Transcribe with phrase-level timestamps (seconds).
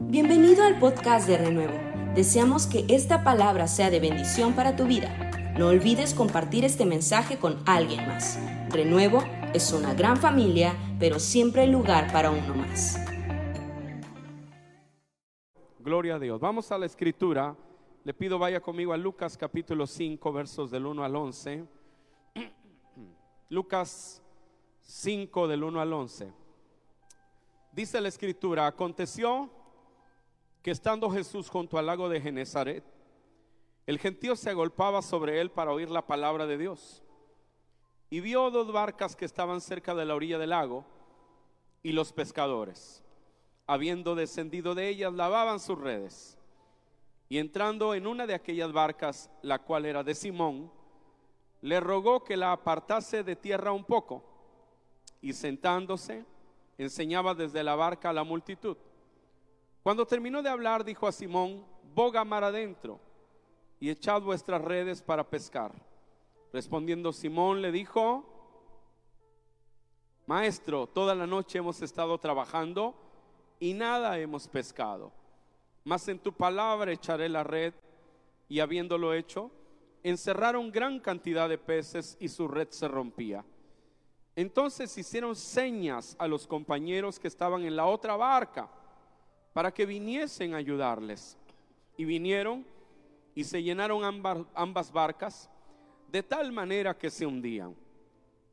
[0.00, 1.76] Bienvenido al podcast de Renuevo.
[2.14, 5.12] Deseamos que esta palabra sea de bendición para tu vida.
[5.58, 8.38] No olvides compartir este mensaje con alguien más.
[8.70, 9.24] Renuevo
[9.54, 12.96] es una gran familia, pero siempre hay lugar para uno más.
[15.80, 16.38] Gloria a Dios.
[16.40, 17.56] Vamos a la escritura.
[18.04, 21.64] Le pido vaya conmigo a Lucas capítulo 5, versos del 1 al 11.
[23.48, 24.22] Lucas
[24.82, 26.32] 5 del 1 al 11.
[27.72, 29.57] Dice la escritura, aconteció
[30.62, 32.84] que estando Jesús junto al lago de Genezaret,
[33.86, 37.02] el gentío se agolpaba sobre él para oír la palabra de Dios.
[38.10, 40.84] Y vio dos barcas que estaban cerca de la orilla del lago
[41.82, 43.02] y los pescadores,
[43.66, 46.38] habiendo descendido de ellas, lavaban sus redes.
[47.28, 50.70] Y entrando en una de aquellas barcas, la cual era de Simón,
[51.60, 54.24] le rogó que la apartase de tierra un poco.
[55.20, 56.24] Y sentándose,
[56.78, 58.76] enseñaba desde la barca a la multitud.
[59.88, 63.00] Cuando terminó de hablar, dijo a Simón, boga mar adentro
[63.80, 65.72] y echad vuestras redes para pescar.
[66.52, 68.22] Respondiendo Simón le dijo,
[70.26, 72.94] Maestro, toda la noche hemos estado trabajando
[73.58, 75.10] y nada hemos pescado.
[75.84, 77.72] Mas en tu palabra echaré la red.
[78.46, 79.50] Y habiéndolo hecho,
[80.02, 83.42] encerraron gran cantidad de peces y su red se rompía.
[84.36, 88.68] Entonces hicieron señas a los compañeros que estaban en la otra barca
[89.58, 91.36] para que viniesen a ayudarles.
[91.96, 92.64] Y vinieron
[93.34, 94.04] y se llenaron
[94.54, 95.50] ambas, barcas
[96.12, 97.74] de tal manera que se hundían.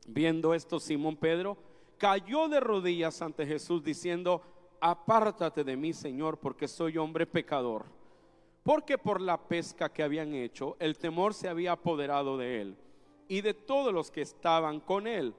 [0.08, 1.58] Viendo esto, Simón Pedro
[1.96, 4.42] cayó de rodillas ante Jesús diciendo,
[4.80, 7.84] apártate de mí, Señor, porque soy hombre pecador.
[8.64, 12.76] Porque por la pesca que habían hecho, el temor se había apoderado de él
[13.28, 15.34] y de todos los que estaban con él.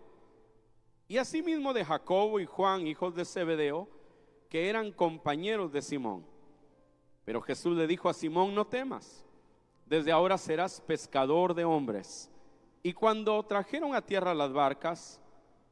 [1.10, 3.97] Y asimismo de Jacobo y Juan, hijos de Zebedeo,
[4.50, 6.26] que eran compañeros de Simón.
[7.26, 9.26] Pero Jesús le dijo a Simón, no temas,
[9.86, 12.32] desde ahora serás pescador de hombres.
[12.84, 15.20] Y cuando trajeron a tierra las barcas,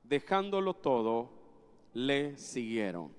[0.03, 1.29] dejándolo todo,
[1.93, 3.13] le siguieron.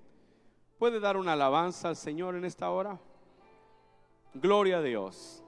[0.79, 3.01] ¿Puede dar una alabanza al Señor en esta hora?
[4.35, 5.43] Gloria a Dios.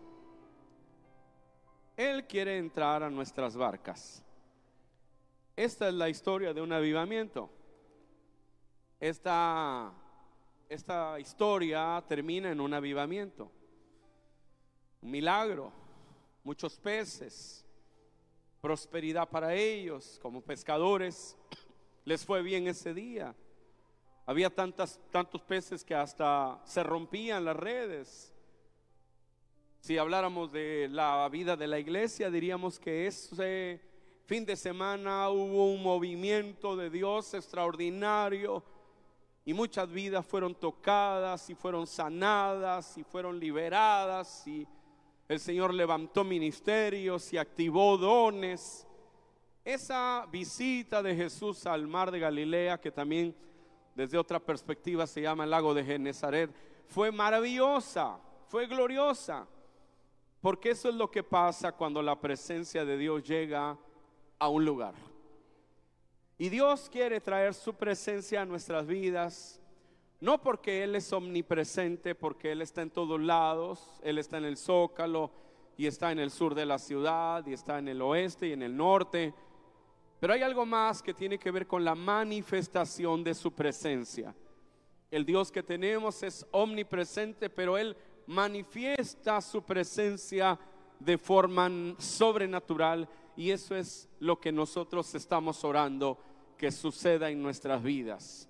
[1.97, 4.23] Él quiere entrar a nuestras barcas.
[5.57, 7.51] Esta es la historia de un avivamiento.
[9.01, 9.93] Esta,
[10.69, 13.51] esta historia termina en un avivamiento,
[15.01, 15.73] un milagro,
[16.45, 17.65] muchos peces,
[18.61, 21.37] prosperidad para ellos como pescadores.
[22.05, 23.35] Les fue bien ese día.
[24.27, 28.35] Había tantas, tantos peces que hasta se rompían las redes.
[29.81, 33.81] Si habláramos de la vida de la iglesia, diríamos que ese
[34.27, 38.63] fin de semana hubo un movimiento de Dios extraordinario
[39.49, 44.69] y muchas vidas fueron tocadas y fueron sanadas y fueron liberadas y
[45.27, 48.87] el Señor levantó ministerios y activó dones.
[49.65, 53.35] Esa visita de Jesús al mar de Galilea, que también
[53.95, 56.51] desde otra perspectiva se llama el lago de Genezaret,
[56.87, 59.47] fue maravillosa, fue gloriosa,
[60.43, 63.79] porque eso es lo que pasa cuando la presencia de Dios llega
[64.39, 64.93] a un lugar.
[66.41, 69.61] Y Dios quiere traer su presencia a nuestras vidas,
[70.21, 74.57] no porque Él es omnipresente, porque Él está en todos lados, Él está en el
[74.57, 75.33] zócalo
[75.77, 78.63] y está en el sur de la ciudad y está en el oeste y en
[78.63, 79.35] el norte,
[80.21, 84.33] pero hay algo más que tiene que ver con la manifestación de su presencia.
[85.11, 90.59] El Dios que tenemos es omnipresente, pero Él manifiesta su presencia
[91.01, 91.69] de forma
[91.99, 96.19] sobrenatural y eso es lo que nosotros estamos orando
[96.59, 98.49] que suceda en nuestras vidas.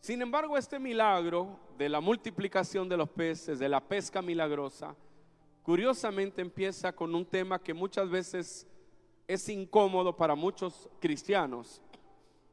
[0.00, 4.94] Sin embargo, este milagro de la multiplicación de los peces, de la pesca milagrosa,
[5.64, 8.66] curiosamente empieza con un tema que muchas veces
[9.26, 11.82] es incómodo para muchos cristianos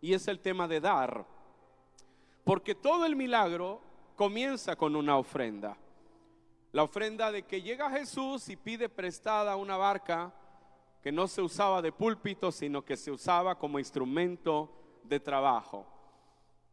[0.01, 1.27] y es el tema de dar.
[2.43, 3.81] Porque todo el milagro
[4.15, 5.77] comienza con una ofrenda.
[6.71, 10.33] La ofrenda de que llega Jesús y pide prestada una barca
[11.03, 14.71] que no se usaba de púlpito, sino que se usaba como instrumento
[15.03, 15.85] de trabajo.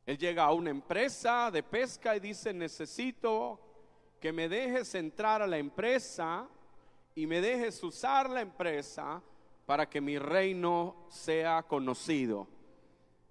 [0.07, 3.59] Él llega a una empresa de pesca y dice, necesito
[4.21, 6.49] que me dejes entrar a la empresa
[7.17, 9.21] y me dejes usar la empresa
[9.67, 12.47] para que mi reino sea conocido.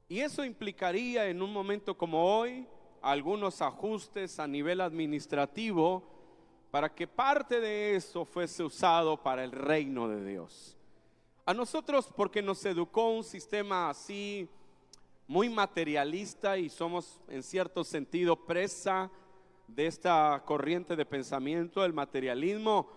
[0.10, 2.68] Y eso implicaría en un momento como hoy
[3.01, 6.04] algunos ajustes a nivel administrativo
[6.72, 10.75] para que parte de eso fuese usado para el reino de Dios.
[11.50, 14.48] A nosotros porque nos educó un sistema así
[15.25, 19.10] muy materialista y somos en cierto sentido presa
[19.66, 22.88] de esta corriente de pensamiento, el materialismo.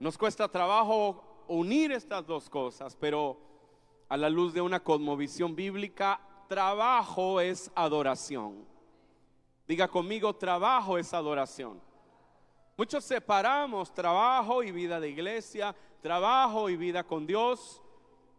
[0.00, 3.38] Nos cuesta trabajo unir estas dos cosas, pero
[4.08, 8.66] a la luz de una cosmovisión bíblica, trabajo es adoración.
[9.68, 11.80] Diga conmigo, trabajo es adoración.
[12.76, 17.80] Muchos separamos trabajo y vida de iglesia, trabajo y vida con Dios,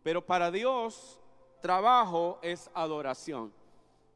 [0.03, 1.19] pero para Dios
[1.61, 3.53] trabajo es adoración.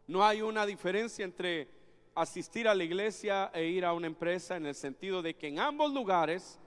[0.06, 1.70] No hay una diferencia entre
[2.14, 5.60] asistir a la iglesia e ir a una empresa en el sentido de que en
[5.60, 6.60] ambos lugares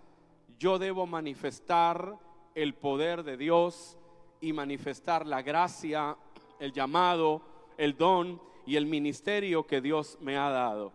[0.59, 2.19] yo debo manifestar
[2.55, 3.99] el poder de Dios
[4.41, 6.17] y manifestar la gracia,
[6.59, 7.43] el llamado,
[7.77, 10.93] el don y el ministerio que Dios me ha dado.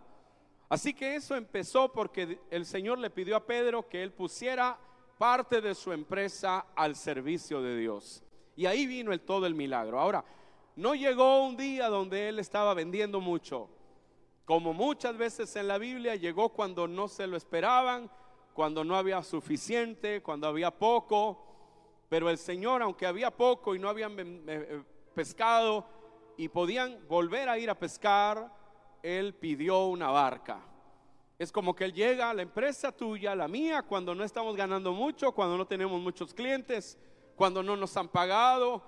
[0.68, 4.80] Así que eso empezó porque el Señor le pidió a Pedro que él pusiera
[5.18, 8.24] parte de su empresa al servicio de Dios.
[8.56, 10.00] Y ahí vino el todo el milagro.
[10.00, 10.24] Ahora,
[10.76, 13.70] no llegó un día donde él estaba vendiendo mucho.
[14.46, 18.12] Como muchas veces en la Biblia, llegó cuando no se lo esperaban,
[18.54, 21.42] cuando no había suficiente, cuando había poco.
[22.10, 24.84] Pero el Señor, aunque había poco y no habían eh, eh,
[25.14, 25.86] pescado
[26.38, 28.52] y podían volver a ir a pescar,
[29.02, 30.62] Él pidió una barca.
[31.38, 34.94] Es como que Él llega a la empresa tuya, la mía, cuando no estamos ganando
[34.94, 36.98] mucho, cuando no tenemos muchos clientes,
[37.36, 38.82] cuando no nos han pagado,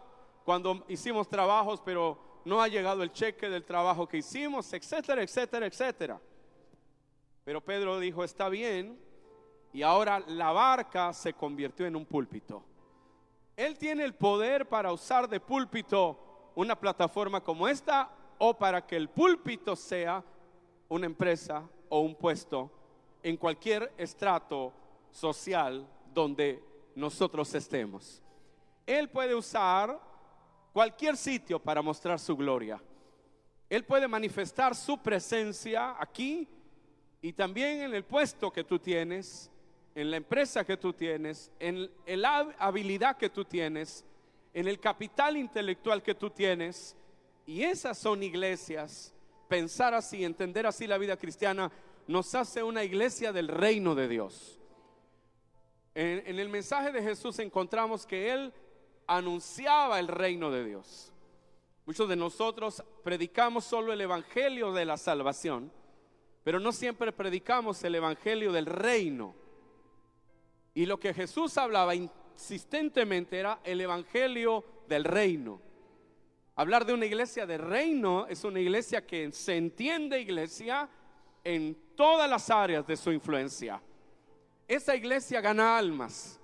[0.45, 5.65] cuando hicimos trabajos pero no ha llegado el cheque del trabajo que hicimos, etcétera, etcétera,
[5.65, 6.21] etcétera.
[7.43, 8.97] Pero Pedro dijo, está bien,
[9.73, 12.63] y ahora la barca se convirtió en un púlpito.
[13.57, 18.95] Él tiene el poder para usar de púlpito una plataforma como esta o para que
[18.95, 20.23] el púlpito sea
[20.89, 22.71] una empresa o un puesto
[23.23, 24.73] en cualquier estrato
[25.11, 26.63] social donde
[26.95, 28.21] nosotros estemos.
[28.85, 29.99] Él puede usar
[30.73, 32.81] cualquier sitio para mostrar su gloria.
[33.69, 36.47] Él puede manifestar su presencia aquí
[37.21, 39.51] y también en el puesto que tú tienes,
[39.95, 44.05] en la empresa que tú tienes, en la habilidad que tú tienes,
[44.53, 46.95] en el capital intelectual que tú tienes.
[47.45, 49.13] Y esas son iglesias.
[49.47, 51.71] Pensar así, entender así la vida cristiana,
[52.07, 54.59] nos hace una iglesia del reino de Dios.
[55.95, 58.53] En, en el mensaje de Jesús encontramos que Él
[59.07, 61.11] anunciaba el reino de Dios.
[61.85, 65.71] Muchos de nosotros predicamos solo el evangelio de la salvación,
[66.43, 69.33] pero no siempre predicamos el evangelio del reino.
[70.73, 75.61] Y lo que Jesús hablaba insistentemente era el evangelio del reino.
[76.59, 80.89] Hablar de una iglesia de reino es una iglesia que se entiende iglesia
[81.43, 83.79] en todas las áreas de su influencia.
[84.67, 86.39] Esa iglesia gana almas.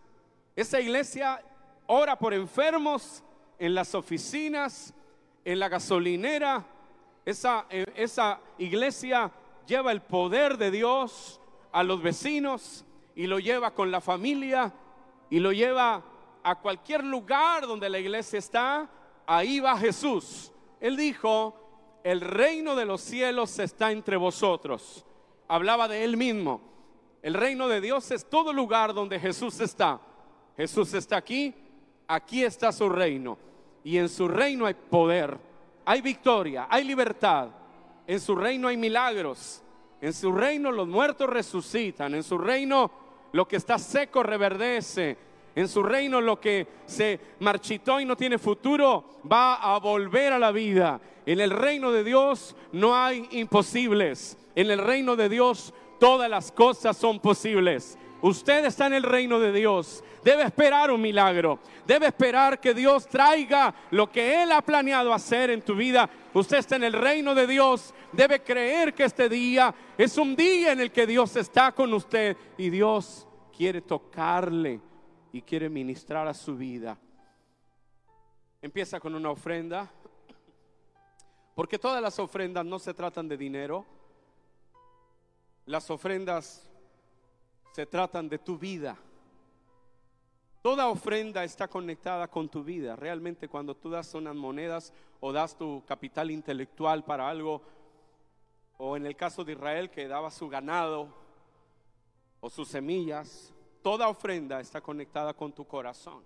[0.56, 1.44] Esa iglesia
[1.88, 3.24] ora por enfermos
[3.57, 4.94] en las oficinas,
[5.44, 6.63] en la gasolinera.
[7.25, 9.31] Esa, eh, esa iglesia
[9.65, 14.71] lleva el poder de Dios a los vecinos y lo lleva con la familia
[15.31, 16.04] y lo lleva
[16.44, 18.88] a cualquier lugar donde la iglesia está.
[19.25, 20.51] Ahí va Jesús.
[20.79, 21.55] Él dijo,
[22.03, 25.05] el reino de los cielos está entre vosotros.
[25.47, 26.61] Hablaba de él mismo.
[27.21, 30.01] El reino de Dios es todo lugar donde Jesús está.
[30.57, 31.55] Jesús está aquí,
[32.07, 33.37] aquí está su reino.
[33.83, 35.37] Y en su reino hay poder,
[35.85, 37.49] hay victoria, hay libertad.
[38.05, 39.63] En su reino hay milagros.
[40.01, 42.13] En su reino los muertos resucitan.
[42.13, 42.91] En su reino
[43.31, 45.17] lo que está seco reverdece.
[45.55, 50.39] En su reino lo que se marchitó y no tiene futuro va a volver a
[50.39, 51.00] la vida.
[51.25, 54.38] En el reino de Dios no hay imposibles.
[54.55, 57.98] En el reino de Dios todas las cosas son posibles.
[58.22, 63.07] Usted está en el reino de Dios debe esperar un milagro, debe esperar que Dios
[63.07, 66.10] traiga lo que Él ha planeado hacer en tu vida.
[66.33, 70.72] Usted está en el reino de Dios, debe creer que este día es un día
[70.72, 74.79] en el que Dios está con usted y Dios quiere tocarle
[75.33, 76.97] y quiere ministrar a su vida.
[78.61, 79.91] Empieza con una ofrenda,
[81.55, 83.85] porque todas las ofrendas no se tratan de dinero,
[85.65, 86.69] las ofrendas
[87.73, 88.95] se tratan de tu vida.
[90.61, 92.95] Toda ofrenda está conectada con tu vida.
[92.95, 97.63] Realmente cuando tú das unas monedas o das tu capital intelectual para algo,
[98.77, 101.09] o en el caso de Israel que daba su ganado
[102.39, 106.23] o sus semillas, toda ofrenda está conectada con tu corazón.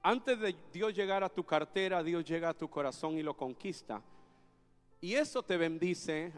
[0.00, 4.00] Antes de Dios llegar a tu cartera, Dios llega a tu corazón y lo conquista.
[5.02, 6.32] Y eso te bendice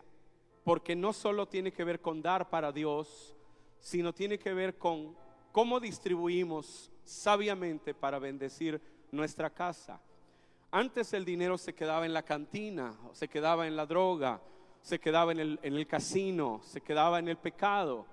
[0.64, 3.36] porque no solo tiene que ver con dar para Dios,
[3.78, 5.14] sino tiene que ver con
[5.52, 8.80] cómo distribuimos sabiamente para bendecir
[9.12, 10.00] nuestra casa.
[10.70, 14.40] Antes el dinero se quedaba en la cantina, se quedaba en la droga,
[14.80, 18.06] se quedaba en el, en el casino, se quedaba en el pecado.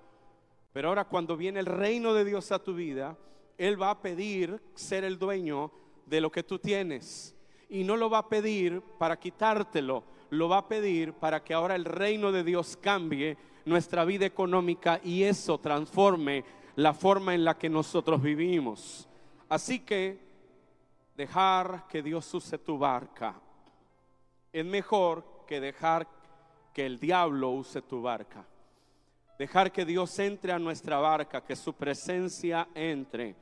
[0.79, 3.17] Pero ahora cuando viene el reino de Dios a tu vida,
[3.57, 5.73] Él va a pedir ser el dueño
[6.05, 7.35] de lo que tú tienes.
[7.67, 11.75] Y no lo va a pedir para quitártelo, lo va a pedir para que ahora
[11.75, 16.45] el reino de Dios cambie nuestra vida económica y eso transforme
[16.77, 19.05] la forma en la que nosotros vivimos.
[19.49, 20.17] Así que
[21.17, 23.35] dejar que Dios use tu barca
[24.53, 26.07] es mejor que dejar
[26.73, 28.47] que el diablo use tu barca.
[29.39, 33.37] Dejar que Dios entre a nuestra barca, que su presencia entre.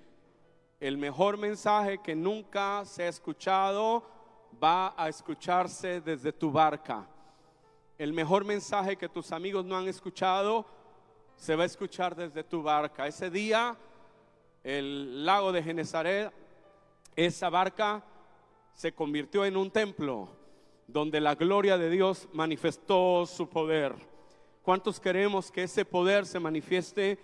[0.80, 4.04] El mejor mensaje que nunca se ha escuchado
[4.64, 7.08] va a escucharse desde tu barca.
[7.98, 10.68] El mejor mensaje que tus amigos no han escuchado
[11.36, 13.08] se va a escuchar desde tu barca.
[13.08, 13.76] Ese día,
[14.64, 16.32] el lago de Genezaret,
[17.16, 18.04] esa barca
[18.76, 20.30] se convirtió en un templo
[20.86, 23.96] donde la gloria de Dios manifestó su poder.
[24.68, 27.18] ¿Cuántos queremos que ese poder se manifieste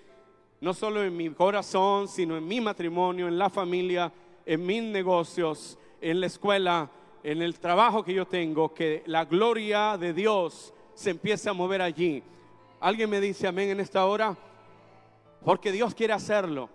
[0.62, 4.14] no solo en mi corazón, sino en mi matrimonio, en la familia,
[4.46, 6.90] en mis negocios, en la escuela,
[7.22, 11.82] en el trabajo que yo tengo, que la gloria de Dios se empiece a mover
[11.82, 12.24] allí?
[12.80, 14.38] ¿Alguien me dice amén en esta hora?
[15.44, 16.70] Porque Dios quiere hacerlo.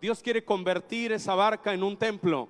[0.00, 2.48] Dios quiere convertir esa barca en un templo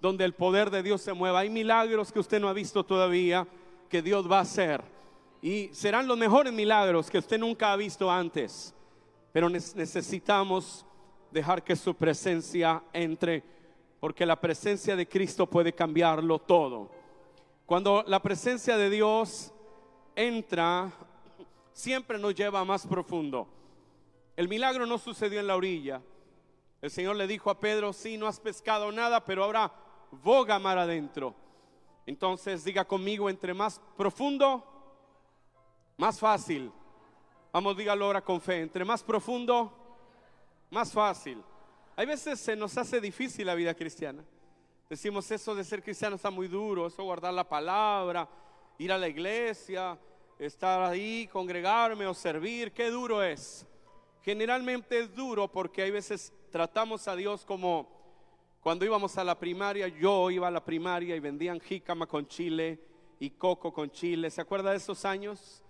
[0.00, 1.40] donde el poder de Dios se mueva.
[1.40, 3.46] Hay milagros que usted no ha visto todavía
[3.90, 4.99] que Dios va a hacer.
[5.42, 8.74] Y serán los mejores milagros que usted nunca ha visto antes.
[9.32, 10.84] Pero necesitamos
[11.30, 13.42] dejar que su presencia entre,
[14.00, 16.90] porque la presencia de Cristo puede cambiarlo todo.
[17.64, 19.52] Cuando la presencia de Dios
[20.16, 20.92] entra,
[21.72, 23.48] siempre nos lleva más profundo.
[24.36, 26.02] El milagro no sucedió en la orilla.
[26.82, 29.72] El Señor le dijo a Pedro, sí, no has pescado nada, pero ahora
[30.10, 31.34] boga mar adentro.
[32.06, 34.64] Entonces diga conmigo, entre más profundo,
[36.00, 36.72] más fácil.
[37.52, 38.62] Vamos, dígalo ahora con fe.
[38.62, 39.70] Entre más profundo,
[40.70, 41.42] más fácil.
[41.94, 44.24] Hay veces se nos hace difícil la vida cristiana.
[44.88, 48.26] Decimos eso de ser cristiano está muy duro, eso guardar la palabra,
[48.78, 49.98] ir a la iglesia,
[50.38, 53.66] estar ahí, congregarme o servir, qué duro es.
[54.22, 57.88] Generalmente es duro porque hay veces tratamos a Dios como
[58.62, 62.80] cuando íbamos a la primaria, yo iba a la primaria y vendían jícama con chile
[63.18, 64.30] y coco con chile.
[64.30, 65.62] ¿Se acuerda de esos años?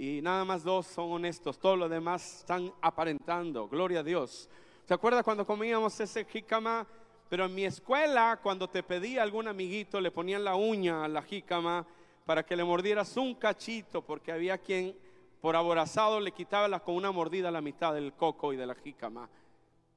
[0.00, 3.68] Y nada más dos son honestos, todo lo demás están aparentando.
[3.68, 4.48] Gloria a Dios.
[4.84, 6.86] ¿Se acuerda cuando comíamos ese jícama?
[7.28, 11.20] Pero en mi escuela, cuando te pedía algún amiguito, le ponían la uña a la
[11.20, 11.84] jícama
[12.24, 14.96] para que le mordieras un cachito, porque había quien
[15.40, 19.28] por aborazado le quitaba con una mordida la mitad del coco y de la jícama.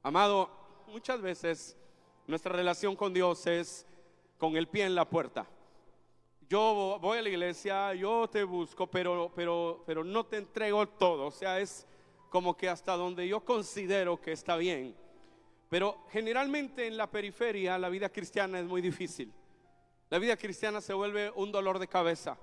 [0.01, 0.49] Amado,
[0.87, 1.77] muchas veces
[2.25, 3.85] nuestra relación con Dios es
[4.39, 5.47] con el pie en la puerta.
[6.51, 11.27] Yo voy a la iglesia, yo te busco, pero, pero, pero no te entrego todo.
[11.27, 11.87] O sea, es
[12.29, 14.93] como que hasta donde yo considero que está bien.
[15.69, 19.31] Pero generalmente en la periferia la vida cristiana es muy difícil.
[20.09, 22.37] La vida cristiana se vuelve un dolor de cabeza,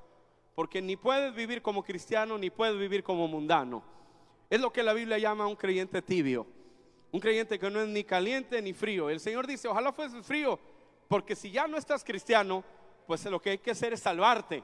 [0.55, 3.83] porque ni puedes vivir como cristiano ni puedes vivir como mundano.
[4.49, 6.47] Es lo que la Biblia llama un creyente tibio.
[7.13, 9.11] Un creyente que no es ni caliente ni frío.
[9.11, 10.59] El Señor dice, ojalá fuese frío,
[11.09, 12.65] porque si ya no estás cristiano,
[13.09, 14.63] pues lo que hay que hacer es salvarte.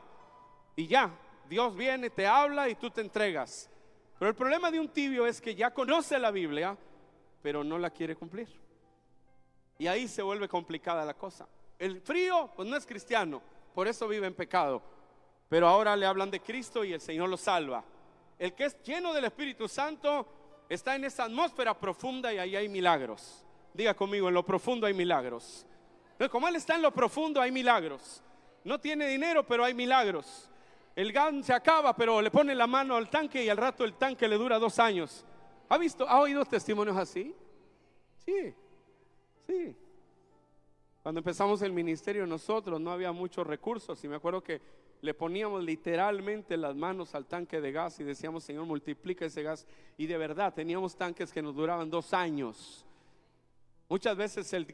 [0.77, 1.11] Y ya,
[1.49, 3.71] Dios viene, te habla y tú te entregas.
[4.19, 6.77] Pero el problema de un tibio es que ya conoce la Biblia,
[7.41, 8.49] pero no la quiere cumplir.
[9.79, 11.49] Y ahí se vuelve complicada la cosa.
[11.79, 13.41] El frío, pues no es cristiano,
[13.75, 14.83] por eso vive en pecado.
[15.49, 17.83] Pero ahora le hablan de Cristo y el Señor lo salva.
[18.39, 20.27] El que es lleno del Espíritu Santo,
[20.69, 23.47] está en esa atmósfera profunda y ahí hay milagros.
[23.73, 25.67] Diga conmigo, en lo profundo hay milagros.
[26.31, 28.23] como Él está en lo profundo, hay milagros.
[28.64, 30.50] No tiene dinero, pero hay milagros.
[30.97, 33.94] El gas se acaba, pero le pone la mano al tanque y al rato el
[33.94, 35.25] tanque le dura dos años.
[35.68, 37.35] ¿Ha visto, ha oído testimonios así?
[38.25, 38.54] Sí,
[39.47, 39.76] sí.
[41.02, 44.61] Cuando empezamos el ministerio nosotros no había muchos recursos y me acuerdo que
[45.04, 49.66] le poníamos literalmente las manos al tanque de gas y decíamos, Señor, multiplica ese gas.
[49.99, 52.87] Y de verdad, teníamos tanques que nos duraban dos años.
[53.87, 54.66] Muchas veces el,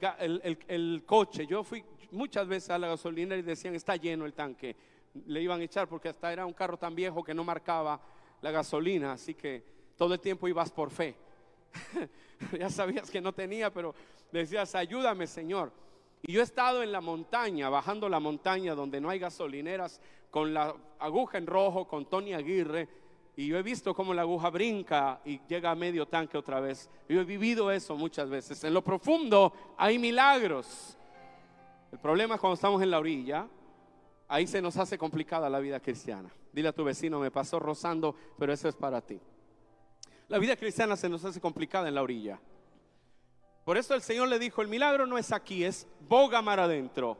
[0.68, 4.76] el, coche, yo fui muchas veces a la gasolina y decían, está lleno el tanque.
[5.26, 8.00] Le iban a echar porque hasta era un carro tan viejo que no marcaba
[8.40, 9.62] la gasolina, así que
[9.96, 11.16] todo el tiempo ibas por fe.
[12.58, 13.94] ya sabías que no tenía, pero
[14.32, 15.72] decías, ayúdame, Señor.
[16.22, 20.00] Y yo he estado en la montaña, bajando la montaña donde no hay gasolineras,
[20.30, 22.88] con la aguja en rojo, con Tony Aguirre,
[23.36, 26.90] y yo he visto cómo la aguja brinca y llega a medio tanque otra vez.
[27.08, 28.62] Yo he vivido eso muchas veces.
[28.64, 30.98] En lo profundo hay milagros.
[31.92, 33.48] El problema es cuando estamos en la orilla,
[34.28, 36.30] ahí se nos hace complicada la vida cristiana.
[36.52, 39.20] Dile a tu vecino, me pasó rozando, pero eso es para ti.
[40.28, 42.40] La vida cristiana se nos hace complicada en la orilla.
[43.64, 47.16] Por eso el Señor le dijo, el milagro no es aquí, es boga mar adentro.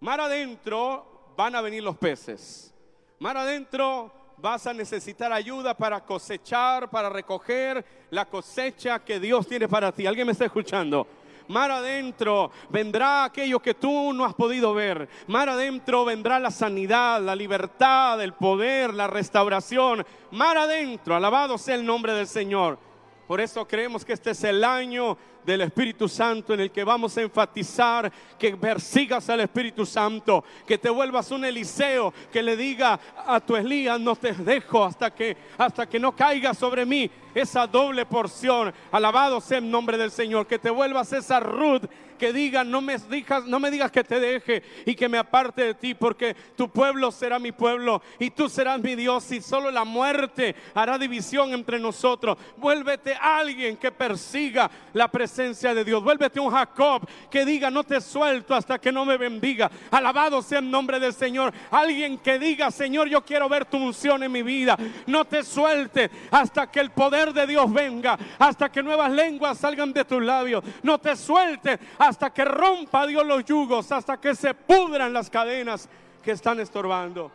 [0.00, 2.74] Mar adentro van a venir los peces.
[3.18, 9.68] Mar adentro vas a necesitar ayuda para cosechar, para recoger la cosecha que Dios tiene
[9.68, 10.06] para ti.
[10.06, 11.06] ¿Alguien me está escuchando?
[11.50, 15.08] Mar adentro vendrá aquello que tú no has podido ver.
[15.26, 20.06] Mar adentro vendrá la sanidad, la libertad, el poder, la restauración.
[20.30, 22.78] Mar adentro, alabado sea el nombre del Señor.
[23.26, 27.16] Por eso creemos que este es el año del Espíritu Santo en el que vamos
[27.16, 32.98] a enfatizar que persigas al Espíritu Santo, que te vuelvas un Eliseo, que le diga
[33.26, 37.66] a tu Elías, no te dejo hasta que hasta que no caiga sobre mí esa
[37.66, 38.72] doble porción.
[38.90, 41.84] Alabado sea el nombre del Señor, que te vuelvas esa Ruth
[42.18, 45.64] que diga, no me digas, no me digas que te deje y que me aparte
[45.64, 49.70] de ti, porque tu pueblo será mi pueblo y tú serás mi Dios y solo
[49.70, 52.36] la muerte hará división entre nosotros.
[52.58, 56.02] Vuélvete alguien que persiga la presencia de Dios.
[56.02, 59.70] Vuélvete un Jacob que diga, no te suelto hasta que no me bendiga.
[59.90, 61.52] Alabado sea el nombre del Señor.
[61.70, 64.76] Alguien que diga, Señor, yo quiero ver tu unción en mi vida.
[65.06, 69.92] No te suelte hasta que el poder de Dios venga, hasta que nuevas lenguas salgan
[69.92, 70.64] de tus labios.
[70.82, 75.88] No te suelte hasta que rompa Dios los yugos, hasta que se pudran las cadenas
[76.22, 77.30] que están estorbando.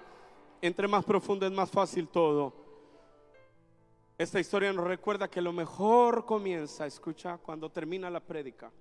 [0.61, 2.64] Entre más profundo es más fácil todo.
[4.17, 8.71] Esta historia nos recuerda que lo mejor comienza, escucha, cuando termina la prédica.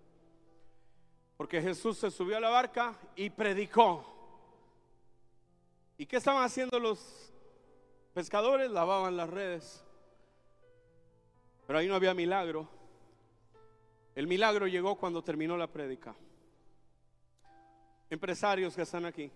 [1.37, 4.05] Porque Jesús se subió a la barca y predicó.
[5.99, 7.33] ¿Y qué estaban haciendo los
[8.13, 8.71] pescadores?
[8.71, 9.85] Lavaban las redes.
[11.67, 12.69] Pero ahí no había milagro.
[14.15, 16.15] El milagro llegó cuando terminó la prédica.
[18.09, 19.33] Empresarios que están aquí,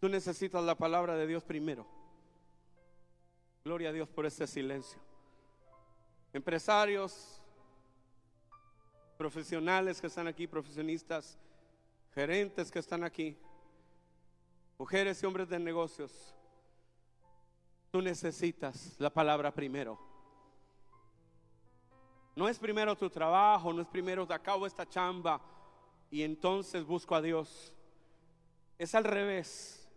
[0.00, 1.95] tú necesitas la palabra de Dios primero.
[3.66, 5.00] Gloria a Dios por este silencio.
[6.32, 7.42] Empresarios,
[9.18, 11.36] profesionales que están aquí, profesionistas,
[12.14, 13.36] gerentes que están aquí,
[14.78, 16.32] mujeres y hombres de negocios,
[17.90, 19.98] tú necesitas la palabra primero.
[22.36, 25.40] No es primero tu trabajo, no es primero te acabo esta chamba
[26.08, 27.74] y entonces busco a Dios.
[28.78, 29.88] Es al revés.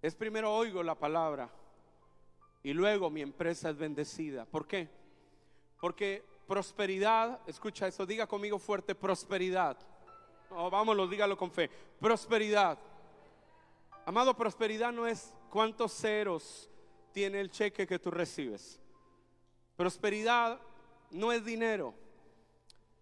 [0.00, 1.50] Es primero oigo la palabra
[2.62, 4.44] y luego mi empresa es bendecida.
[4.44, 4.88] ¿Por qué?
[5.80, 9.76] Porque prosperidad, escucha eso, diga conmigo fuerte, prosperidad.
[10.50, 11.70] Oh, vámonos, dígalo con fe.
[11.98, 12.78] Prosperidad.
[14.04, 16.68] Amado, prosperidad no es cuántos ceros
[17.12, 18.80] tiene el cheque que tú recibes.
[19.76, 20.60] Prosperidad
[21.10, 21.94] no es dinero.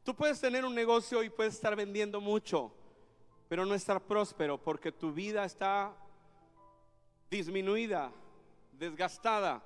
[0.05, 2.73] Tú puedes tener un negocio y puedes estar vendiendo mucho,
[3.49, 5.94] pero no estar próspero porque tu vida está
[7.31, 8.11] disminuida,
[8.81, 9.62] desgastada.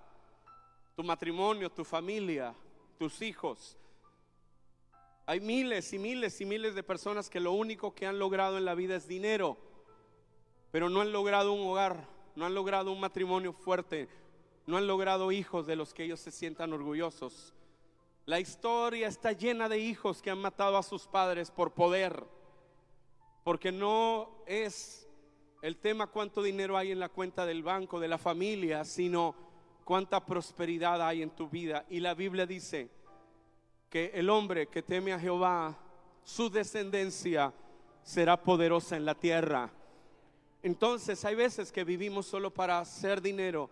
[0.96, 2.55] Tu matrimonio, tu familia,
[2.98, 3.79] tus hijos.
[5.24, 8.64] Hay miles y miles y miles de personas que lo único que han logrado en
[8.66, 9.57] la vida es dinero,
[10.70, 14.09] pero no han logrado un hogar, no han logrado un matrimonio fuerte,
[14.66, 17.55] no han logrado hijos de los que ellos se sientan orgullosos.
[18.27, 22.24] La historia está llena de hijos que han matado a sus padres por poder,
[23.44, 25.09] porque no es
[25.64, 29.35] el tema cuánto dinero hay en la cuenta del banco de la familia, sino
[29.83, 31.87] cuánta prosperidad hay en tu vida.
[31.88, 32.90] Y la Biblia dice
[33.88, 35.74] que el hombre que teme a Jehová,
[36.22, 37.50] su descendencia
[38.03, 39.70] será poderosa en la tierra.
[40.62, 43.70] Entonces hay veces que vivimos solo para hacer dinero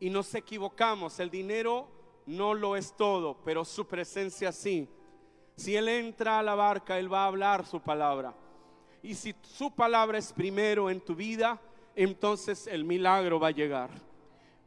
[0.00, 1.18] y nos equivocamos.
[1.18, 1.88] El dinero
[2.26, 4.86] no lo es todo, pero su presencia sí.
[5.56, 8.34] Si Él entra a la barca, Él va a hablar su palabra.
[9.02, 11.60] Y si su palabra es primero en tu vida,
[11.96, 13.90] entonces el milagro va a llegar.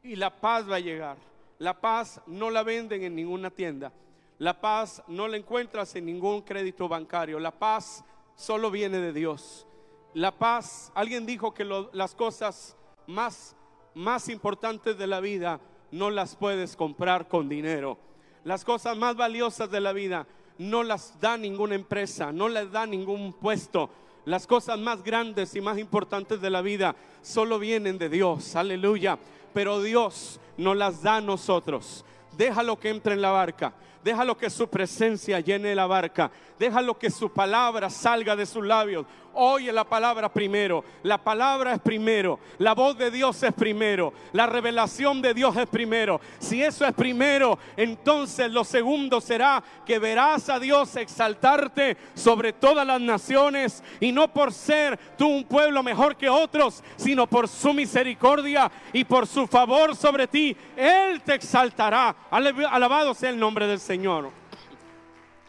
[0.04, 1.18] Y la paz va a llegar.
[1.58, 3.92] La paz no la venden en ninguna tienda.
[4.38, 7.40] La paz no la encuentras en ningún crédito bancario.
[7.40, 8.04] La paz
[8.36, 9.66] solo viene de Dios.
[10.14, 12.76] La paz, alguien dijo que las cosas
[13.08, 13.56] más,
[13.94, 15.60] más importantes de la vida
[15.92, 17.98] no las puedes comprar con dinero.
[18.44, 22.86] Las cosas más valiosas de la vida no las da ninguna empresa, no las da
[22.86, 23.90] ningún puesto.
[24.26, 29.20] Las cosas más grandes y más importantes de la vida solo vienen de Dios, aleluya.
[29.54, 32.04] Pero Dios no las da a nosotros.
[32.36, 33.74] Déjalo que entre en la barca.
[34.06, 36.30] Déjalo que su presencia llene la barca.
[36.60, 39.04] Déjalo que su palabra salga de sus labios.
[39.34, 40.86] Oye la palabra primero.
[41.02, 42.40] La palabra es primero.
[42.60, 44.14] La voz de Dios es primero.
[44.32, 46.22] La revelación de Dios es primero.
[46.38, 52.86] Si eso es primero, entonces lo segundo será que verás a Dios exaltarte sobre todas
[52.86, 57.74] las naciones y no por ser tú un pueblo mejor que otros, sino por su
[57.74, 60.56] misericordia y por su favor sobre ti.
[60.78, 62.16] Él te exaltará.
[62.30, 63.95] Alabado sea el nombre del Señor.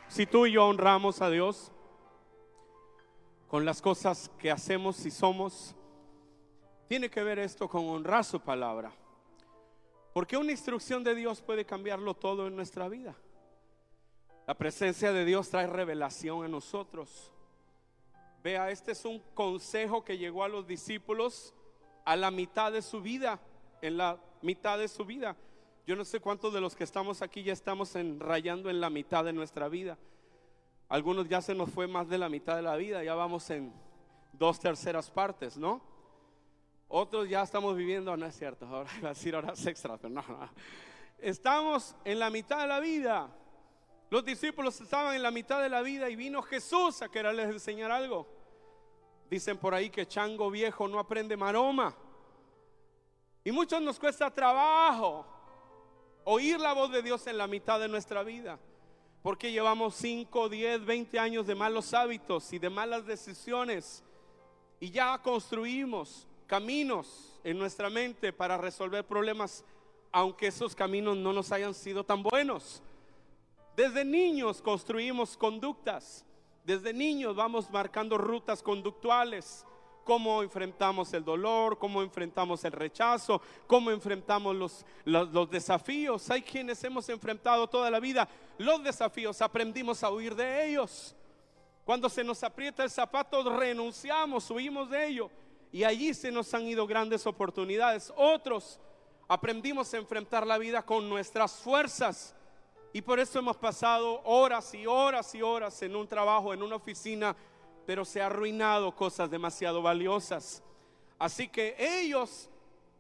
[0.09, 1.73] Si tú y yo honramos a Dios,
[3.49, 5.75] con las cosas que hacemos y somos,
[6.89, 8.93] tiene que ver esto con honrar su palabra.
[10.13, 13.15] Porque una instrucción de Dios puede cambiarlo todo en nuestra vida.
[14.47, 17.33] La presencia de Dios trae revelación a nosotros.
[18.43, 21.53] Vea, este es un consejo que llegó a los discípulos
[22.05, 23.41] a la mitad de su vida,
[23.83, 25.37] en la mitad de su vida.
[25.87, 29.25] Yo no sé cuántos de los que estamos aquí ya estamos rayando en la mitad
[29.25, 29.97] de nuestra vida.
[30.89, 33.73] Algunos ya se nos fue más de la mitad de la vida, ya vamos en
[34.33, 35.81] dos terceras partes, ¿no?
[36.89, 40.25] Otros ya estamos viviendo, no es cierto, ahora iba a decir horas extras, pero no,
[40.27, 40.51] no.
[41.19, 43.31] Estamos en la mitad de la vida.
[44.11, 47.93] Los discípulos estaban en la mitad de la vida y vino Jesús a quererles enseñar
[47.93, 48.27] algo.
[49.31, 51.95] Dicen por ahí que chango viejo no aprende maroma.
[53.45, 55.36] Y muchos nos cuesta trabajo
[56.27, 58.59] oír la voz de Dios en la mitad de nuestra vida.
[59.23, 64.05] Porque llevamos 5, 10, 20 años de malos hábitos y de malas decisiones.
[64.81, 69.65] Y ya construimos caminos en nuestra mente para resolver problemas,
[70.13, 72.83] aunque esos caminos no nos hayan sido tan buenos.
[73.77, 76.25] Desde niños construimos conductas.
[76.65, 79.65] Desde niños vamos marcando rutas conductuales
[80.07, 86.31] cómo enfrentamos el dolor, cómo enfrentamos el rechazo, cómo enfrentamos los, los, desafíos.
[86.31, 91.17] Hay quienes hemos enfrentado toda la vida los desafíos, aprendimos a huir de ellos.
[91.85, 95.29] Cuando se nos aprieta el zapato, renunciamos, huimos de ello.
[95.73, 98.13] Y allí se nos han ido grandes oportunidades.
[98.17, 98.79] Otros
[99.27, 102.33] aprendimos a enfrentar la vida con nuestras fuerzas.
[102.93, 106.77] Y por eso hemos pasado horas y horas y horas en un trabajo, en una
[106.77, 107.35] oficina
[107.87, 110.63] pero se ha arruinado cosas demasiado valiosas.
[111.19, 112.51] Así que ellos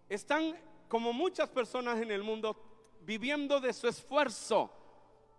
[0.08, 0.56] están,
[0.88, 2.56] como muchas personas en el mundo,
[3.00, 4.70] viviendo de su esfuerzo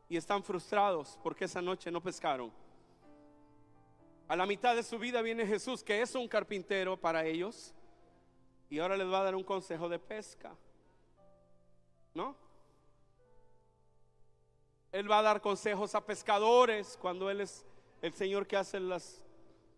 [0.09, 2.51] y están frustrados porque esa noche no pescaron.
[4.27, 7.73] A la mitad de su vida viene Jesús, que es un carpintero para ellos,
[8.69, 10.53] y ahora les va a dar un consejo de pesca.
[12.13, 12.35] ¿No?
[14.91, 17.65] Él va a dar consejos a pescadores cuando Él es
[18.01, 19.23] el Señor que hace las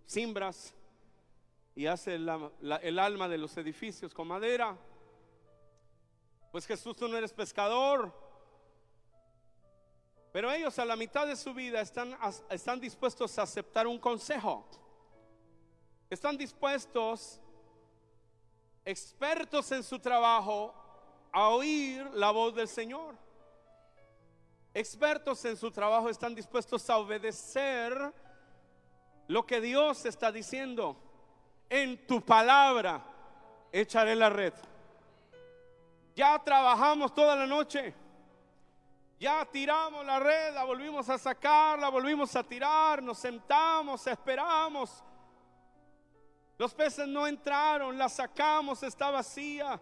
[0.10, 0.74] simbras
[1.76, 4.76] y hace el alma de los edificios con madera.
[6.52, 8.12] Pues Jesús, tú no eres pescador.
[10.32, 12.18] Pero ellos a la mitad de su vida están,
[12.50, 14.68] están dispuestos a aceptar un consejo.
[16.10, 17.40] Están dispuestos,
[18.84, 20.74] expertos en su trabajo,
[21.32, 23.16] a oír la voz del Señor.
[24.74, 28.12] Expertos en su trabajo están dispuestos a obedecer
[29.30, 30.98] lo que Dios está diciendo.
[31.70, 33.06] En tu palabra
[33.72, 34.54] echaré la red.
[36.16, 37.94] Ya trabajamos toda la noche.
[39.20, 45.04] Ya tiramos la red, la volvimos a sacar, la volvimos a tirar, nos sentamos, esperamos.
[46.58, 49.80] Los peces no entraron, la sacamos, está vacía.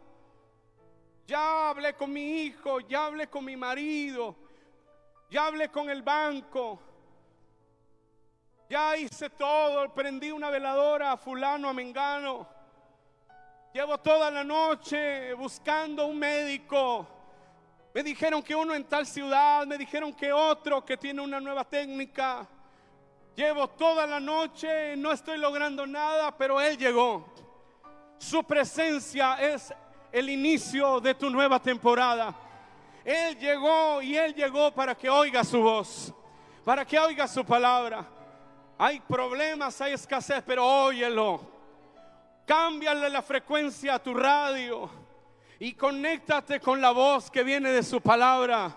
[1.26, 4.36] Ya hablé con mi hijo, ya hablé con mi marido,
[5.30, 6.82] ya hablé con el banco,
[8.70, 12.48] ya hice todo, prendí una veladora a fulano, a mengano.
[13.74, 17.08] Llevo toda la noche buscando un médico.
[17.94, 21.64] Me dijeron que uno en tal ciudad, me dijeron que otro que tiene una nueva
[21.64, 22.48] técnica.
[23.36, 27.34] Llevo toda la noche, no estoy logrando nada, pero Él llegó.
[28.18, 29.74] Su presencia es
[30.12, 32.36] el inicio de tu nueva temporada.
[33.06, 36.14] Él llegó y Él llegó para que oiga su voz,
[36.66, 38.17] para que oiga su palabra.
[38.78, 41.42] Hay problemas, hay escasez, pero óyelo.
[42.46, 44.90] Cámbiale la frecuencia a tu radio
[45.60, 48.76] y conéctate con la voz que viene de su palabra.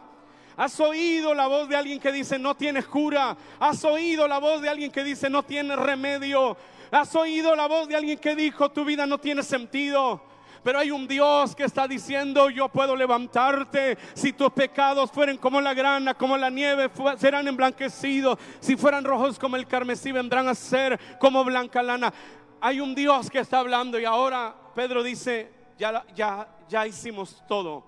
[0.56, 3.36] Has oído la voz de alguien que dice no tienes cura.
[3.58, 6.56] Has oído la voz de alguien que dice no tienes remedio.
[6.90, 10.30] Has oído la voz de alguien que dijo tu vida no tiene sentido.
[10.62, 13.96] Pero hay un Dios que está diciendo, yo puedo levantarte.
[14.14, 18.38] Si tus pecados fueren como la grana, como la nieve, serán emblanquecidos.
[18.61, 22.12] Si fueran rojos como el carmesí, vendrán a ser como blanca lana.
[22.61, 27.85] Hay un Dios que está hablando y ahora Pedro dice, ya, ya, ya hicimos todo.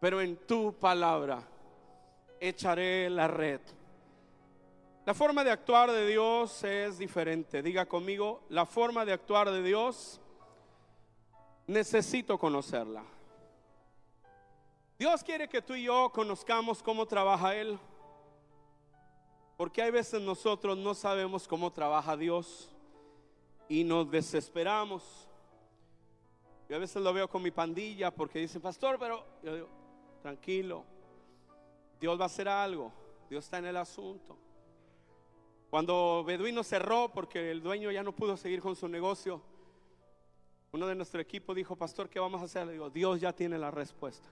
[0.00, 1.42] Pero en tu palabra
[2.40, 3.60] echaré la red.
[5.04, 7.62] La forma de actuar de Dios es diferente.
[7.62, 10.18] Diga conmigo, la forma de actuar de Dios
[11.66, 13.04] necesito conocerla.
[14.98, 17.78] Dios quiere que tú y yo conozcamos cómo trabaja Él.
[19.56, 22.70] Porque hay veces nosotros no sabemos cómo trabaja Dios
[23.68, 25.28] y nos desesperamos.
[26.68, 29.68] Yo a veces lo veo con mi pandilla porque dicen, pastor, pero yo digo,
[30.22, 30.84] tranquilo,
[32.00, 32.92] Dios va a hacer algo,
[33.28, 34.36] Dios está en el asunto.
[35.70, 39.42] Cuando Beduino cerró porque el dueño ya no pudo seguir con su negocio,
[40.74, 42.66] uno de nuestro equipo dijo, pastor, ¿qué vamos a hacer?
[42.66, 44.28] Le digo, Dios ya tiene la respuesta.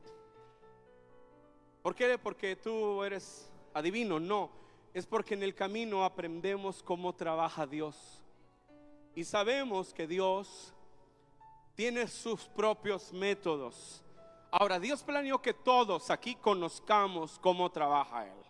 [1.83, 2.19] ¿Por qué?
[2.19, 4.19] Porque tú eres adivino.
[4.19, 4.51] No,
[4.93, 8.21] es porque en el camino aprendemos cómo trabaja Dios.
[9.15, 10.75] Y sabemos que Dios
[11.77, 14.03] tiene sus propios métodos.
[14.51, 18.43] Ahora, Dios planeó que todos aquí conozcamos cómo trabaja Él.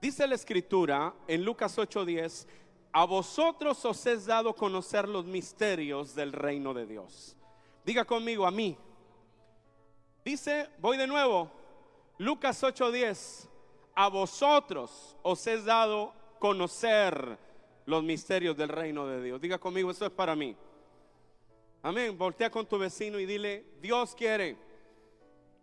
[0.00, 2.48] Dice la escritura en Lucas 8:10,
[2.94, 7.36] a vosotros os es dado conocer los misterios del reino de Dios.
[7.84, 8.78] Diga conmigo, a mí.
[10.24, 11.50] Dice, voy de nuevo,
[12.18, 13.48] Lucas 8:10,
[13.96, 17.36] a vosotros os es dado conocer
[17.84, 19.40] los misterios del reino de Dios.
[19.40, 20.56] Diga conmigo, eso es para mí.
[21.82, 22.16] Amén.
[22.16, 24.56] Voltea con tu vecino y dile, Dios quiere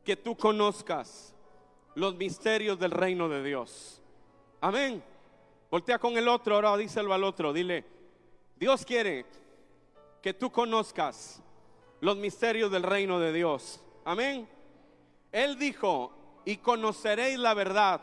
[0.04, 1.34] que tú conozcas
[1.96, 4.02] los misterios del reino de Dios.
[4.60, 5.02] Amén.
[5.72, 7.86] Voltea con el otro, ahora díselo al otro, dile,
[8.58, 9.26] Dios quiere
[10.22, 11.42] que tú conozcas
[12.02, 13.82] los misterios del reino de Dios.
[14.04, 14.50] Amén.
[15.32, 16.12] Él dijo,
[16.44, 18.02] y conoceréis la verdad.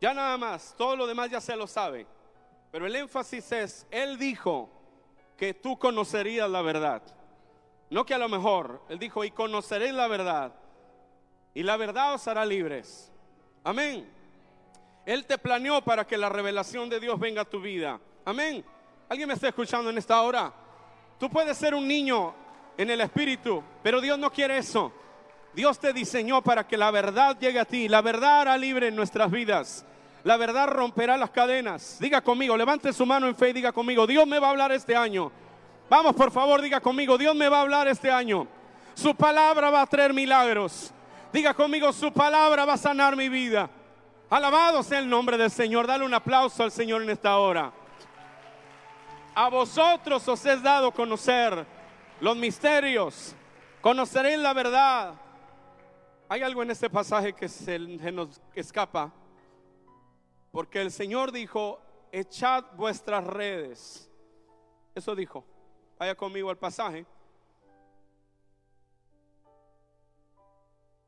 [0.00, 2.06] Ya nada más, todo lo demás ya se lo sabe.
[2.70, 4.70] Pero el énfasis es, Él dijo
[5.36, 7.02] que tú conocerías la verdad.
[7.90, 10.54] No que a lo mejor, Él dijo, y conoceréis la verdad.
[11.54, 13.10] Y la verdad os hará libres.
[13.64, 14.19] Amén.
[15.06, 18.00] Él te planeó para que la revelación de Dios venga a tu vida.
[18.24, 18.64] Amén.
[19.08, 20.52] ¿Alguien me está escuchando en esta hora?
[21.18, 22.34] Tú puedes ser un niño
[22.76, 24.92] en el espíritu, pero Dios no quiere eso.
[25.52, 27.88] Dios te diseñó para que la verdad llegue a ti.
[27.88, 29.84] La verdad hará libre en nuestras vidas.
[30.22, 31.98] La verdad romperá las cadenas.
[31.98, 34.70] Diga conmigo, levante su mano en fe y diga conmigo, Dios me va a hablar
[34.72, 35.32] este año.
[35.88, 38.46] Vamos, por favor, diga conmigo, Dios me va a hablar este año.
[38.94, 40.92] Su palabra va a traer milagros.
[41.32, 43.68] Diga conmigo, su palabra va a sanar mi vida.
[44.30, 45.88] Alabado sea el nombre del Señor.
[45.88, 47.72] Dale un aplauso al Señor en esta hora.
[49.34, 51.66] A vosotros os es dado conocer
[52.20, 53.34] los misterios.
[53.80, 55.14] Conoceréis la verdad.
[56.28, 59.12] Hay algo en este pasaje que se nos escapa.
[60.52, 61.80] Porque el Señor dijo,
[62.12, 64.08] echad vuestras redes.
[64.94, 65.44] Eso dijo.
[65.98, 67.04] Vaya conmigo al pasaje.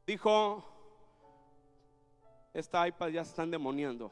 [0.08, 0.71] Dijo,
[2.52, 4.10] esta iPad ya se están demoniando.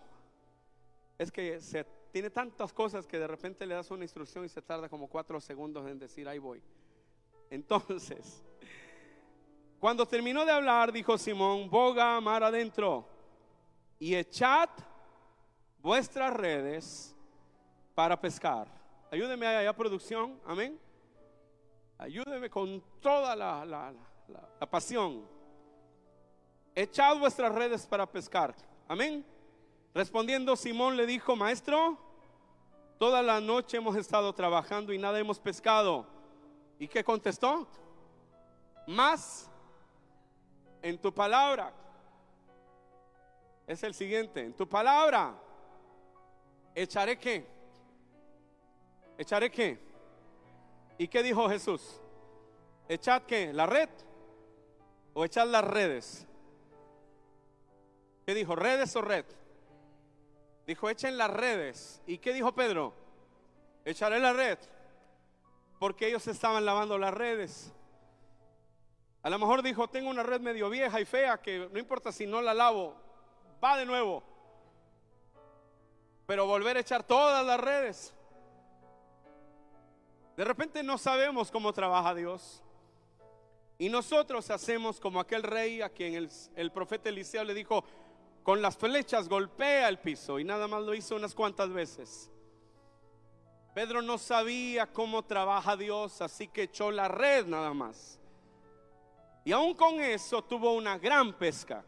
[1.18, 4.62] Es que se tiene tantas cosas que de repente le das una instrucción y se
[4.62, 6.62] tarda como cuatro segundos en decir, ahí voy.
[7.50, 8.42] Entonces,
[9.78, 13.06] cuando terminó de hablar, dijo Simón, boga mar adentro
[13.98, 14.70] y echad
[15.78, 17.14] vuestras redes
[17.94, 18.66] para pescar.
[19.10, 20.78] Ayúdeme allá, producción, amén.
[21.98, 23.92] Ayúdeme con toda la, la,
[24.28, 25.22] la, pasión.
[26.80, 28.54] Echad vuestras redes para pescar,
[28.88, 29.22] amén.
[29.92, 31.98] Respondiendo Simón le dijo, maestro,
[32.98, 36.06] toda la noche hemos estado trabajando y nada hemos pescado.
[36.78, 37.68] ¿Y qué contestó?
[38.86, 39.50] Más
[40.80, 41.70] en tu palabra.
[43.66, 45.34] Es el siguiente, en tu palabra
[46.74, 47.46] ¿Echaré qué?
[49.18, 49.78] ¿Echaré qué?
[50.96, 52.00] ¿Y qué dijo Jesús?
[52.88, 53.52] ¿Echad qué?
[53.52, 53.90] ¿La red?
[55.12, 56.26] ¿O echad las redes?
[58.30, 58.54] ¿Qué dijo?
[58.54, 59.24] ¿Redes o red?
[60.64, 62.00] Dijo, echen las redes.
[62.06, 62.94] ¿Y qué dijo Pedro?
[63.84, 64.56] Echaré la red.
[65.80, 67.72] Porque ellos estaban lavando las redes.
[69.24, 72.24] A lo mejor dijo, tengo una red medio vieja y fea que no importa si
[72.24, 72.94] no la lavo,
[73.60, 74.22] va de nuevo
[76.24, 78.14] pero volver a echar todas las redes.
[80.36, 82.62] De repente no sabemos cómo trabaja Dios.
[83.80, 87.82] Y nosotros hacemos como aquel rey a quien el, el, profeta Eliseo le dijo,
[88.42, 92.30] con las flechas golpea el piso y nada más lo hizo unas cuantas veces.
[93.74, 98.18] Pedro no sabía cómo trabaja Dios, así que echó la red nada más.
[99.44, 101.84] Y aún con eso tuvo una gran pesca.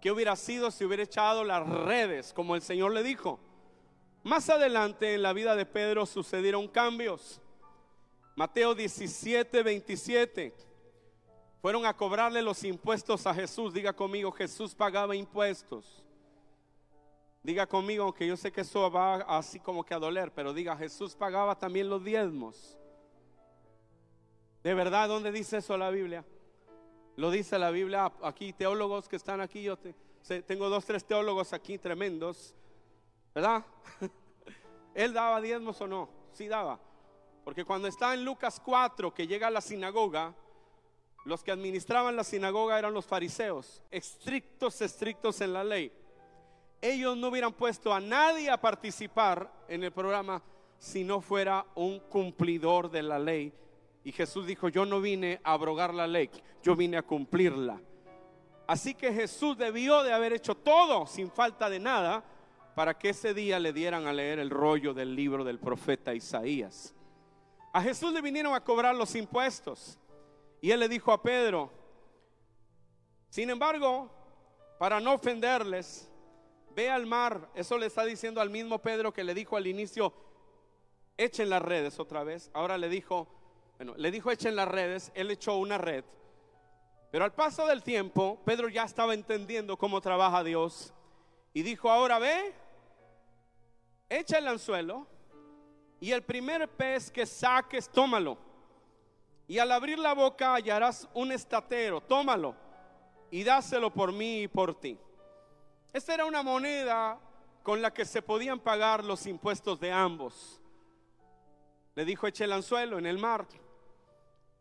[0.00, 3.40] ¿Qué hubiera sido si hubiera echado las redes, como el Señor le dijo?
[4.22, 7.40] Más adelante en la vida de Pedro sucedieron cambios.
[8.36, 10.54] Mateo 17, 27.
[11.64, 13.72] Fueron a cobrarle los impuestos a Jesús.
[13.72, 16.04] Diga conmigo, Jesús pagaba impuestos.
[17.42, 20.76] Diga conmigo, aunque yo sé que eso va así como que a doler, pero diga,
[20.76, 22.76] Jesús pagaba también los diezmos.
[24.62, 26.22] ¿De verdad dónde dice eso la Biblia?
[27.16, 29.78] Lo dice la Biblia aquí, teólogos que están aquí, yo
[30.46, 32.54] tengo dos, tres teólogos aquí tremendos,
[33.34, 33.64] ¿verdad?
[34.94, 36.10] ¿Él daba diezmos o no?
[36.30, 36.78] Sí daba.
[37.42, 40.34] Porque cuando está en Lucas 4, que llega a la sinagoga,
[41.24, 45.92] los que administraban la sinagoga eran los fariseos, estrictos, estrictos en la ley
[46.84, 50.42] ellos no hubieran puesto a nadie a participar en el programa
[50.76, 53.54] si no fuera un cumplidor de la ley.
[54.04, 56.28] Y Jesús dijo, yo no vine a abrogar la ley,
[56.62, 57.80] yo vine a cumplirla.
[58.66, 62.22] Así que Jesús debió de haber hecho todo sin falta de nada
[62.74, 66.94] para que ese día le dieran a leer el rollo del libro del profeta Isaías.
[67.72, 69.98] A Jesús le vinieron a cobrar los impuestos
[70.64, 71.70] y él le dijo a Pedro,
[73.28, 74.10] sin embargo,
[74.78, 76.10] para no ofenderles,
[76.74, 77.50] ve al mar.
[77.54, 80.14] Eso le está diciendo al mismo Pedro que le dijo al inicio,
[81.18, 82.50] echen las redes otra vez.
[82.54, 83.28] Ahora le dijo,
[83.76, 86.02] bueno, le dijo echen las redes, él echó una red.
[87.10, 90.94] Pero al paso del tiempo, Pedro ya estaba entendiendo cómo trabaja Dios
[91.52, 92.54] y dijo, ahora ve,
[94.08, 95.06] echa el anzuelo
[96.00, 98.53] y el primer pez que saques, tómalo.
[99.46, 102.54] Y al abrir la boca hallarás un estatero, tómalo
[103.30, 104.98] y dáselo por mí y por ti.
[105.92, 107.18] Esta era una moneda
[107.62, 110.60] con la que se podían pagar los impuestos de ambos.
[111.94, 113.46] Le dijo, eche el anzuelo en el mar.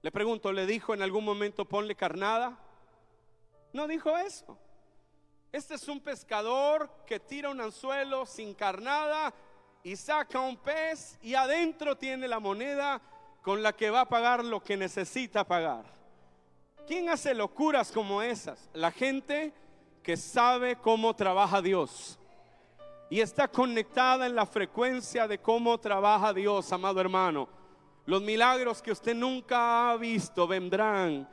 [0.02, 2.60] Le pregunto, ¿le dijo en algún momento ponle carnada?
[3.72, 4.58] No dijo eso.
[5.52, 9.34] Este es un pescador que tira un anzuelo sin carnada
[9.84, 13.02] y saca un pez y adentro tiene la moneda
[13.44, 15.84] con la que va a pagar lo que necesita pagar.
[16.88, 18.70] ¿Quién hace locuras como esas?
[18.74, 19.54] La gente
[20.02, 22.18] que sabe cómo trabaja Dios
[23.10, 27.50] y está conectada en la frecuencia de cómo trabaja Dios, amado hermano.
[28.06, 31.30] Los milagros que usted nunca ha visto vendrán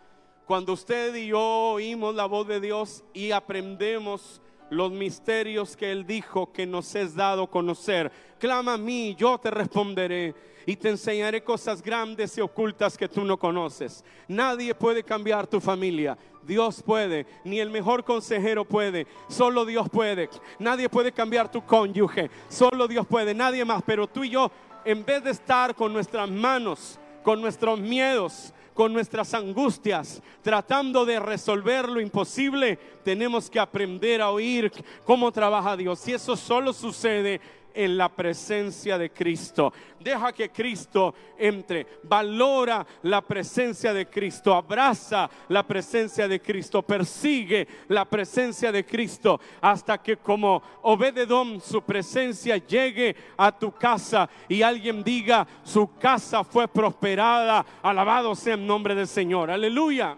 [0.46, 6.06] cuando usted y yo oímos la voz de Dios y aprendemos los misterios que Él
[6.06, 8.10] dijo que nos es dado conocer.
[8.38, 13.24] Clama a mí, yo te responderé y te enseñaré cosas grandes y ocultas que tú
[13.24, 14.04] no conoces.
[14.28, 16.16] Nadie puede cambiar tu familia.
[16.42, 20.28] Dios puede, ni el mejor consejero puede, solo Dios puede.
[20.58, 23.82] Nadie puede cambiar tu cónyuge, solo Dios puede, nadie más.
[23.84, 24.50] Pero tú y yo,
[24.84, 31.20] en vez de estar con nuestras manos, con nuestros miedos, con nuestras angustias, tratando de
[31.20, 34.72] resolver lo imposible, tenemos que aprender a oír
[35.04, 36.06] cómo trabaja Dios.
[36.08, 37.40] Y eso solo sucede
[37.74, 39.72] en la presencia de Cristo.
[39.98, 41.86] Deja que Cristo entre.
[42.02, 44.54] Valora la presencia de Cristo.
[44.54, 46.82] Abraza la presencia de Cristo.
[46.82, 54.28] Persigue la presencia de Cristo hasta que como Obededón su presencia llegue a tu casa
[54.48, 57.64] y alguien diga su casa fue prosperada.
[57.82, 59.50] Alabado sea el nombre del Señor.
[59.50, 60.16] Aleluya.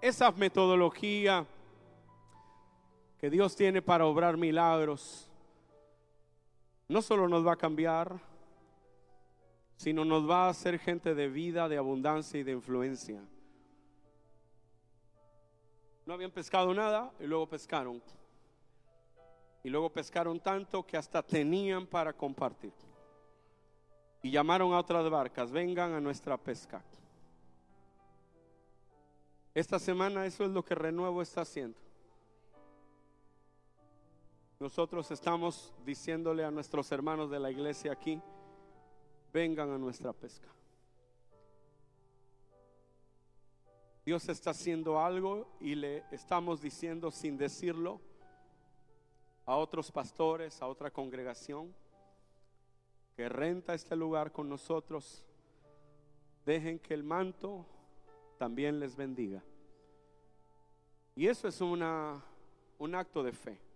[0.00, 1.46] Esa metodología
[3.20, 5.29] que Dios tiene para obrar milagros
[6.90, 8.20] no solo nos va a cambiar,
[9.76, 13.22] sino nos va a hacer gente de vida, de abundancia y de influencia.
[16.04, 18.02] No habían pescado nada y luego pescaron.
[19.62, 22.72] Y luego pescaron tanto que hasta tenían para compartir.
[24.20, 26.82] Y llamaron a otras barcas, vengan a nuestra pesca.
[29.54, 31.78] Esta semana eso es lo que Renuevo está haciendo.
[34.60, 38.20] Nosotros estamos diciéndole a nuestros hermanos de la iglesia aquí,
[39.32, 40.48] vengan a nuestra pesca.
[44.04, 48.02] Dios está haciendo algo y le estamos diciendo sin decirlo
[49.46, 51.74] a otros pastores, a otra congregación
[53.16, 55.24] que renta este lugar con nosotros,
[56.44, 57.64] dejen que el manto
[58.36, 59.42] también les bendiga.
[61.16, 62.22] Y eso es una,
[62.78, 63.69] un acto de fe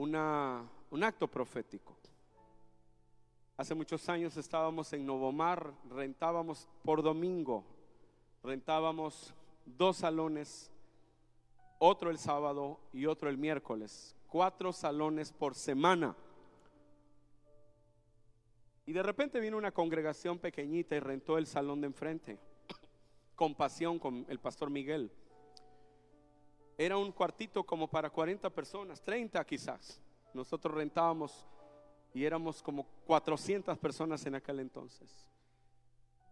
[0.00, 1.96] un acto profético.
[3.56, 7.62] Hace muchos años estábamos en Novomar, rentábamos por domingo,
[8.42, 9.34] rentábamos
[9.66, 10.70] dos salones,
[11.78, 16.16] otro el sábado y otro el miércoles, cuatro salones por semana.
[18.86, 22.38] Y de repente vino una congregación pequeñita y rentó el salón de enfrente,
[23.34, 25.12] con pasión con el pastor Miguel.
[26.80, 30.00] Era un cuartito como para 40 personas, 30 quizás.
[30.32, 31.44] Nosotros rentábamos
[32.14, 35.28] y éramos como 400 personas en aquel entonces.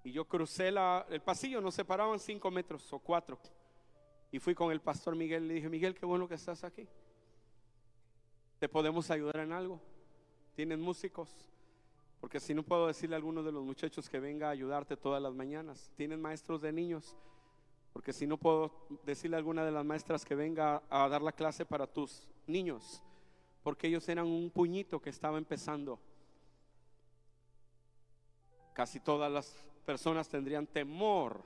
[0.02, 3.38] Y yo crucé la, el pasillo, nos separaban 5 metros o 4.
[4.32, 6.88] Y fui con el pastor Miguel y le dije, Miguel, qué bueno que estás aquí.
[8.58, 9.82] ¿Te podemos ayudar en algo?
[10.54, 11.28] ¿Tienen músicos?
[12.22, 15.20] Porque si no puedo decirle a alguno de los muchachos que venga a ayudarte todas
[15.20, 15.92] las mañanas.
[15.94, 17.18] ¿Tienen maestros de niños?
[17.98, 18.70] Porque si no puedo
[19.04, 23.02] decirle a alguna de las maestras que venga a dar la clase para tus niños.
[23.64, 25.98] Porque ellos eran un puñito que estaba empezando.
[28.72, 29.52] Casi todas las
[29.84, 31.42] personas tendrían temor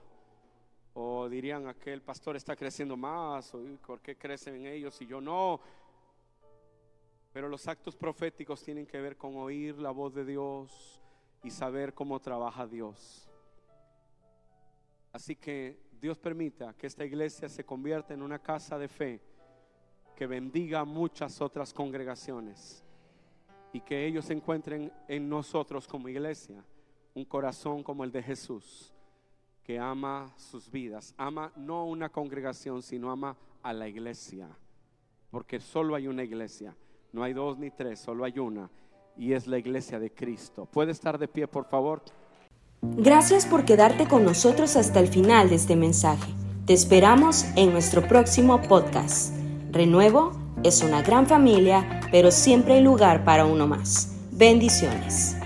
[0.92, 5.59] o dirían aquel pastor está creciendo más, o ¿por qué crecen ellos y yo no?
[7.32, 11.00] Pero los actos proféticos tienen que ver con oír la voz de Dios
[11.42, 13.26] y saber cómo trabaja Dios.
[15.14, 19.20] Así que Dios permita que esta iglesia se convierta en una casa de fe
[20.16, 22.84] que bendiga a muchas otras congregaciones
[23.72, 26.64] y que ellos encuentren en nosotros como iglesia
[27.14, 28.92] un corazón como el de Jesús,
[29.62, 34.48] que ama sus vidas, ama no una congregación, sino ama a la iglesia,
[35.30, 36.74] porque solo hay una iglesia.
[37.12, 38.68] No hay dos ni tres, solo hay una.
[39.16, 40.66] Y es la iglesia de Cristo.
[40.66, 42.03] ¿Puede estar de pie, por favor?
[42.84, 46.32] Gracias por quedarte con nosotros hasta el final de este mensaje.
[46.66, 49.32] Te esperamos en nuestro próximo podcast.
[49.70, 50.32] Renuevo
[50.64, 54.16] es una gran familia, pero siempre hay lugar para uno más.
[54.32, 55.36] Bendiciones.